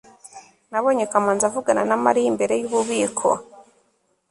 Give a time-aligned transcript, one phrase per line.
[0.71, 3.27] nabonye kamanzi avugana na mariya imbere yububiko